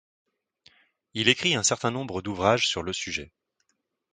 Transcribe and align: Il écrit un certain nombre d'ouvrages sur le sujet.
Il 1.13 1.29
écrit 1.29 1.53
un 1.53 1.61
certain 1.61 1.91
nombre 1.91 2.23
d'ouvrages 2.23 2.67
sur 2.67 2.81
le 2.81 2.91
sujet. 2.91 3.31